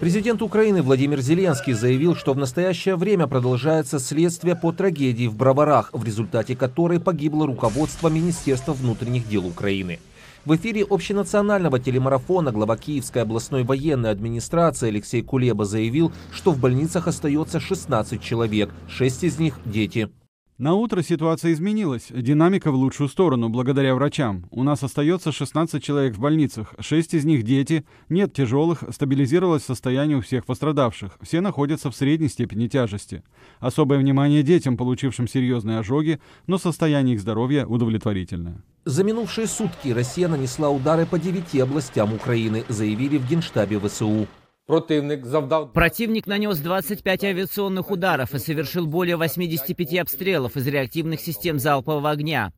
Президент 0.00 0.40
Украины 0.40 0.80
Владимир 0.80 1.20
Зеленский 1.20 1.74
заявил, 1.74 2.16
что 2.16 2.32
в 2.32 2.38
настоящее 2.38 2.96
время 2.96 3.26
продолжается 3.26 3.98
следствие 3.98 4.56
по 4.56 4.72
трагедии 4.72 5.26
в 5.26 5.34
Броварах, 5.36 5.90
в 5.92 6.02
результате 6.02 6.56
которой 6.56 6.98
погибло 6.98 7.46
руководство 7.46 8.08
Министерства 8.08 8.72
внутренних 8.72 9.28
дел 9.28 9.46
Украины. 9.46 10.00
В 10.46 10.56
эфире 10.56 10.86
общенационального 10.88 11.78
телемарафона 11.78 12.50
глава 12.50 12.78
Киевской 12.78 13.18
областной 13.18 13.62
военной 13.62 14.10
администрации 14.10 14.88
Алексей 14.88 15.20
Кулеба 15.20 15.66
заявил, 15.66 16.12
что 16.32 16.52
в 16.52 16.58
больницах 16.58 17.06
остается 17.06 17.60
16 17.60 18.22
человек, 18.22 18.70
6 18.88 19.24
из 19.24 19.38
них– 19.38 19.58
дети. 19.66 20.08
На 20.60 20.74
утро 20.74 21.00
ситуация 21.00 21.54
изменилась, 21.54 22.08
динамика 22.10 22.70
в 22.70 22.74
лучшую 22.74 23.08
сторону, 23.08 23.48
благодаря 23.48 23.94
врачам. 23.94 24.44
У 24.50 24.62
нас 24.62 24.82
остается 24.82 25.32
16 25.32 25.82
человек 25.82 26.14
в 26.14 26.20
больницах, 26.20 26.74
6 26.78 27.14
из 27.14 27.24
них 27.24 27.44
дети, 27.44 27.86
нет 28.10 28.34
тяжелых, 28.34 28.84
стабилизировалось 28.90 29.64
состояние 29.64 30.18
у 30.18 30.20
всех 30.20 30.44
пострадавших, 30.44 31.16
все 31.22 31.40
находятся 31.40 31.90
в 31.90 31.96
средней 31.96 32.28
степени 32.28 32.68
тяжести. 32.68 33.22
Особое 33.58 33.96
внимание 33.96 34.42
детям, 34.42 34.76
получившим 34.76 35.28
серьезные 35.28 35.78
ожоги, 35.78 36.20
но 36.46 36.58
состояние 36.58 37.14
их 37.14 37.22
здоровья 37.22 37.64
удовлетворительное. 37.64 38.62
За 38.84 39.02
минувшие 39.02 39.46
сутки 39.46 39.88
Россия 39.88 40.28
нанесла 40.28 40.68
удары 40.68 41.06
по 41.06 41.18
девяти 41.18 41.60
областям 41.60 42.12
Украины, 42.12 42.66
заявили 42.68 43.16
в 43.16 43.26
Генштабе 43.26 43.80
ВСУ. 43.80 44.26
Противник 44.70 45.26
завдав... 45.26 45.72
Противник 45.72 46.28
нанес 46.28 46.56
25 46.56 47.24
авиационных 47.24 47.90
ударов 47.90 48.36
и 48.36 48.38
совершил 48.38 48.86
более 48.86 49.16
85 49.16 49.98
обстрелов 49.98 50.56
из 50.56 50.64
реактивных 50.64 51.20
систем 51.20 51.58
залпового 51.58 52.08
огня. 52.08 52.52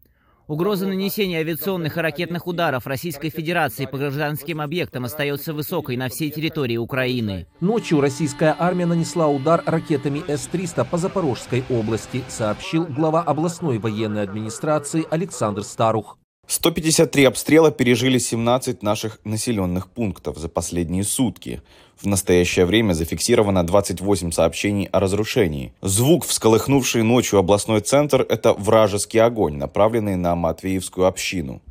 Угроза 0.46 0.86
нанесения 0.86 1.38
авиационных 1.38 1.96
и 1.96 2.00
ракетных 2.02 2.46
ударов 2.46 2.86
Российской 2.86 3.30
Федерации 3.30 3.86
по 3.86 3.96
гражданским 3.96 4.60
объектам 4.60 5.06
остается 5.06 5.54
высокой 5.54 5.96
на 5.96 6.10
всей 6.10 6.30
территории 6.30 6.76
Украины. 6.76 7.46
Ночью 7.60 8.02
российская 8.02 8.54
армия 8.58 8.84
нанесла 8.84 9.28
удар 9.28 9.62
ракетами 9.64 10.22
С-300 10.28 10.86
по 10.90 10.98
Запорожской 10.98 11.64
области, 11.70 12.22
сообщил 12.28 12.84
глава 12.84 13.22
областной 13.22 13.78
военной 13.78 14.22
администрации 14.22 15.06
Александр 15.08 15.62
Старух. 15.62 16.18
153 16.52 17.24
обстрела 17.24 17.70
пережили 17.70 18.18
17 18.18 18.82
наших 18.82 19.18
населенных 19.24 19.88
пунктов 19.88 20.36
за 20.36 20.50
последние 20.50 21.02
сутки. 21.02 21.62
В 21.96 22.06
настоящее 22.06 22.66
время 22.66 22.92
зафиксировано 22.92 23.66
28 23.66 24.32
сообщений 24.32 24.84
о 24.92 25.00
разрушении. 25.00 25.72
Звук, 25.80 26.26
всколыхнувший 26.26 27.04
ночью 27.04 27.38
областной 27.38 27.80
центр, 27.80 28.26
это 28.28 28.52
вражеский 28.52 29.20
огонь, 29.20 29.56
направленный 29.56 30.16
на 30.16 30.36
Матвеевскую 30.36 31.06
общину. 31.06 31.62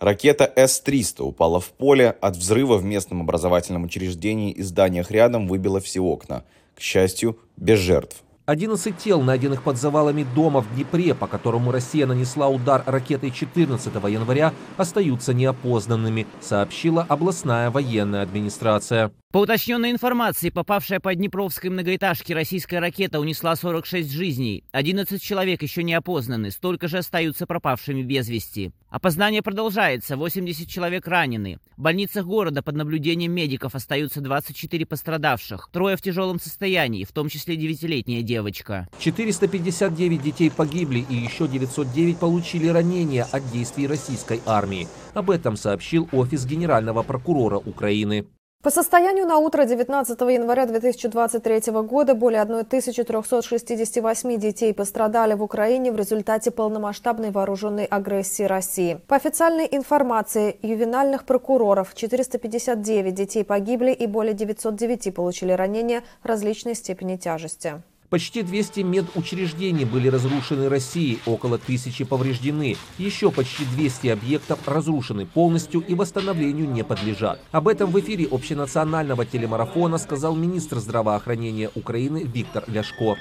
Ракета 0.00 0.52
С-300 0.54 1.22
упала 1.22 1.58
в 1.58 1.70
поле, 1.70 2.10
от 2.20 2.36
взрыва 2.36 2.76
в 2.76 2.84
местном 2.84 3.22
образовательном 3.22 3.84
учреждении 3.84 4.52
и 4.52 4.62
зданиях 4.62 5.10
рядом 5.10 5.48
выбило 5.48 5.80
все 5.80 6.00
окна. 6.00 6.44
К 6.74 6.80
счастью, 6.82 7.38
без 7.56 7.78
жертв. 7.78 8.22
11 8.46 8.96
тел, 8.96 9.22
найденных 9.22 9.62
под 9.62 9.76
завалами 9.76 10.24
дома 10.34 10.60
в 10.60 10.72
Днепре, 10.72 11.14
по 11.14 11.26
которому 11.26 11.72
Россия 11.72 12.06
нанесла 12.06 12.48
удар 12.48 12.82
ракетой 12.86 13.32
14 13.32 13.92
января, 14.08 14.54
остаются 14.76 15.34
неопознанными, 15.34 16.28
сообщила 16.40 17.04
областная 17.08 17.70
военная 17.70 18.22
администрация. 18.22 19.12
По 19.36 19.40
уточненной 19.40 19.90
информации, 19.90 20.48
попавшая 20.48 20.98
по 20.98 21.14
Днепровской 21.14 21.68
многоэтажке 21.68 22.32
российская 22.32 22.78
ракета 22.78 23.20
унесла 23.20 23.54
46 23.54 24.10
жизней. 24.10 24.64
11 24.72 25.22
человек 25.22 25.60
еще 25.60 25.82
не 25.82 25.92
опознаны, 25.92 26.50
столько 26.50 26.88
же 26.88 26.96
остаются 26.96 27.46
пропавшими 27.46 28.00
без 28.00 28.30
вести. 28.30 28.72
Опознание 28.88 29.42
продолжается, 29.42 30.16
80 30.16 30.66
человек 30.66 31.06
ранены. 31.06 31.58
В 31.76 31.82
больницах 31.82 32.24
города 32.24 32.62
под 32.62 32.76
наблюдением 32.76 33.32
медиков 33.32 33.74
остаются 33.74 34.22
24 34.22 34.86
пострадавших. 34.86 35.68
Трое 35.70 35.98
в 35.98 36.00
тяжелом 36.00 36.40
состоянии, 36.40 37.04
в 37.04 37.12
том 37.12 37.28
числе 37.28 37.56
9-летняя 37.56 38.22
девочка. 38.22 38.88
459 39.00 40.22
детей 40.22 40.50
погибли 40.50 41.04
и 41.10 41.14
еще 41.14 41.46
909 41.46 42.16
получили 42.16 42.68
ранения 42.68 43.24
от 43.30 43.46
действий 43.52 43.86
российской 43.86 44.40
армии. 44.46 44.88
Об 45.12 45.28
этом 45.28 45.58
сообщил 45.58 46.08
офис 46.12 46.46
генерального 46.46 47.02
прокурора 47.02 47.58
Украины. 47.58 48.24
По 48.66 48.72
состоянию 48.72 49.26
на 49.26 49.38
утро 49.38 49.64
19 49.64 50.20
января 50.22 50.66
2023 50.66 51.72
года 51.82 52.16
более 52.16 52.40
1368 52.40 54.40
детей 54.40 54.74
пострадали 54.74 55.34
в 55.34 55.42
Украине 55.44 55.92
в 55.92 55.96
результате 55.96 56.50
полномасштабной 56.50 57.30
вооруженной 57.30 57.84
агрессии 57.84 58.42
России. 58.42 59.00
По 59.06 59.14
официальной 59.14 59.68
информации 59.70 60.58
ювенальных 60.62 61.26
прокуроров 61.26 61.94
459 61.94 63.14
детей 63.14 63.44
погибли 63.44 63.92
и 63.92 64.08
более 64.08 64.34
909 64.34 65.14
получили 65.14 65.52
ранения 65.52 66.02
различной 66.24 66.74
степени 66.74 67.16
тяжести. 67.16 67.82
Почти 68.08 68.42
200 68.42 68.80
медучреждений 68.80 69.84
были 69.84 70.08
разрушены 70.08 70.68
Россией, 70.68 71.18
около 71.26 71.58
тысячи 71.58 72.04
повреждены. 72.04 72.76
Еще 72.98 73.32
почти 73.32 73.64
200 73.64 74.08
объектов 74.08 74.60
разрушены 74.66 75.26
полностью 75.26 75.80
и 75.80 75.94
восстановлению 75.94 76.70
не 76.70 76.84
подлежат. 76.84 77.40
Об 77.50 77.66
этом 77.66 77.90
в 77.90 77.98
эфире 77.98 78.28
общенационального 78.30 79.24
телемарафона 79.24 79.98
сказал 79.98 80.36
министр 80.36 80.78
здравоохранения 80.78 81.70
Украины 81.74 82.22
Виктор 82.24 82.64
Ляшко. 82.68 83.16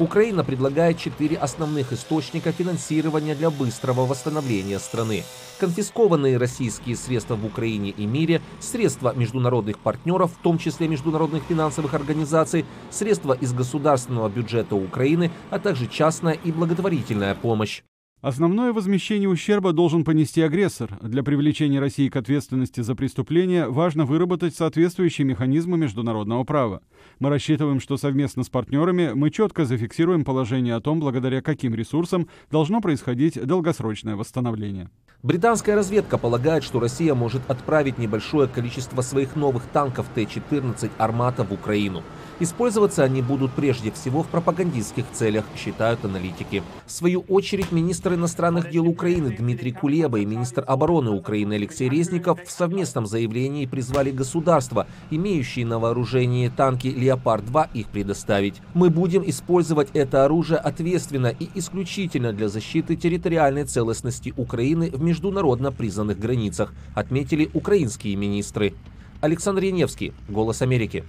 Украина 0.00 0.42
предлагает 0.44 0.96
четыре 0.96 1.36
основных 1.36 1.92
источника 1.92 2.52
финансирования 2.52 3.34
для 3.34 3.50
быстрого 3.50 4.06
восстановления 4.06 4.78
страны. 4.78 5.24
Конфискованные 5.58 6.38
российские 6.38 6.96
средства 6.96 7.36
в 7.36 7.44
Украине 7.44 7.90
и 7.90 8.06
мире, 8.06 8.40
средства 8.60 9.12
международных 9.14 9.78
партнеров, 9.78 10.32
в 10.32 10.42
том 10.42 10.56
числе 10.56 10.88
международных 10.88 11.42
финансовых 11.42 11.92
организаций, 11.92 12.64
средства 12.90 13.34
из 13.34 13.52
государственного 13.52 14.30
бюджета 14.30 14.74
Украины, 14.74 15.30
а 15.50 15.58
также 15.58 15.86
частная 15.86 16.32
и 16.32 16.50
благотворительная 16.50 17.34
помощь. 17.34 17.82
Основное 18.22 18.74
возмещение 18.74 19.30
ущерба 19.30 19.72
должен 19.72 20.04
понести 20.04 20.42
агрессор. 20.42 20.98
Для 21.00 21.22
привлечения 21.22 21.80
России 21.80 22.10
к 22.10 22.16
ответственности 22.16 22.82
за 22.82 22.94
преступление 22.94 23.66
важно 23.70 24.04
выработать 24.04 24.54
соответствующие 24.54 25.26
механизмы 25.26 25.78
международного 25.78 26.44
права. 26.44 26.82
Мы 27.18 27.30
рассчитываем, 27.30 27.80
что 27.80 27.96
совместно 27.96 28.44
с 28.44 28.50
партнерами 28.50 29.12
мы 29.14 29.30
четко 29.30 29.64
зафиксируем 29.64 30.26
положение 30.26 30.74
о 30.74 30.82
том, 30.82 31.00
благодаря 31.00 31.40
каким 31.40 31.74
ресурсам 31.74 32.28
должно 32.50 32.82
происходить 32.82 33.42
долгосрочное 33.42 34.16
восстановление. 34.16 34.90
Британская 35.22 35.74
разведка 35.74 36.18
полагает, 36.18 36.62
что 36.62 36.78
Россия 36.78 37.14
может 37.14 37.42
отправить 37.50 37.96
небольшое 37.96 38.48
количество 38.48 39.00
своих 39.00 39.34
новых 39.34 39.62
танков 39.64 40.06
Т-14 40.14 40.90
«Армата» 40.98 41.42
в 41.42 41.52
Украину. 41.52 42.02
Использоваться 42.42 43.04
они 43.04 43.20
будут 43.20 43.52
прежде 43.52 43.92
всего 43.92 44.22
в 44.22 44.28
пропагандистских 44.28 45.04
целях, 45.12 45.44
считают 45.58 46.06
аналитики. 46.06 46.62
В 46.86 46.90
свою 46.90 47.20
очередь, 47.28 47.70
министр 47.70 48.14
иностранных 48.14 48.70
дел 48.70 48.88
Украины 48.88 49.36
Дмитрий 49.36 49.72
Кулеба 49.72 50.20
и 50.20 50.24
министр 50.24 50.64
обороны 50.66 51.10
Украины 51.10 51.52
Алексей 51.54 51.90
Резников 51.90 52.42
в 52.42 52.50
совместном 52.50 53.04
заявлении 53.04 53.66
призвали 53.66 54.10
государства, 54.10 54.86
имеющие 55.10 55.66
на 55.66 55.78
вооружении 55.78 56.48
танки 56.48 56.86
«Леопард-2», 56.86 57.68
их 57.74 57.88
предоставить. 57.88 58.62
Мы 58.72 58.88
будем 58.88 59.22
использовать 59.28 59.90
это 59.92 60.24
оружие 60.24 60.60
ответственно 60.60 61.26
и 61.26 61.50
исключительно 61.54 62.32
для 62.32 62.48
защиты 62.48 62.96
территориальной 62.96 63.64
целостности 63.64 64.32
Украины 64.38 64.90
в 64.90 65.02
международно 65.02 65.72
признанных 65.72 66.18
границах, 66.18 66.72
отметили 66.94 67.50
украинские 67.52 68.16
министры. 68.16 68.72
Александр 69.20 69.64
Яневский, 69.64 70.14
«Голос 70.30 70.62
Америки». 70.62 71.04